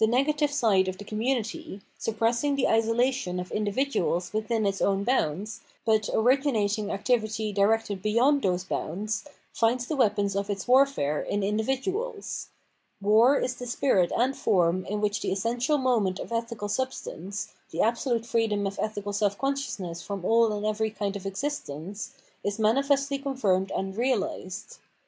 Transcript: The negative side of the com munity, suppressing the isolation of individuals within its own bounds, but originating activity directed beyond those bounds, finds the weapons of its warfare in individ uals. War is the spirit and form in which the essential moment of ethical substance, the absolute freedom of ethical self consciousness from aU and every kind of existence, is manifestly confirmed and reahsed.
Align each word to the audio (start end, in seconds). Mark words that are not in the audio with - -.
The 0.00 0.08
negative 0.08 0.50
side 0.50 0.88
of 0.88 0.98
the 0.98 1.04
com 1.04 1.20
munity, 1.20 1.82
suppressing 1.96 2.56
the 2.56 2.66
isolation 2.66 3.38
of 3.38 3.52
individuals 3.52 4.32
within 4.32 4.66
its 4.66 4.82
own 4.82 5.04
bounds, 5.04 5.60
but 5.84 6.10
originating 6.12 6.90
activity 6.90 7.52
directed 7.52 8.02
beyond 8.02 8.42
those 8.42 8.64
bounds, 8.64 9.24
finds 9.52 9.86
the 9.86 9.94
weapons 9.94 10.34
of 10.34 10.50
its 10.50 10.66
warfare 10.66 11.20
in 11.22 11.42
individ 11.42 11.84
uals. 11.84 12.46
War 13.00 13.38
is 13.38 13.54
the 13.54 13.68
spirit 13.68 14.10
and 14.16 14.36
form 14.36 14.84
in 14.86 15.00
which 15.00 15.20
the 15.20 15.30
essential 15.30 15.78
moment 15.78 16.18
of 16.18 16.32
ethical 16.32 16.68
substance, 16.68 17.52
the 17.70 17.82
absolute 17.82 18.26
freedom 18.26 18.66
of 18.66 18.80
ethical 18.82 19.12
self 19.12 19.38
consciousness 19.38 20.02
from 20.02 20.24
aU 20.26 20.50
and 20.56 20.66
every 20.66 20.90
kind 20.90 21.14
of 21.14 21.24
existence, 21.24 22.14
is 22.42 22.58
manifestly 22.58 23.16
confirmed 23.16 23.70
and 23.70 23.94
reahsed. 23.94 24.78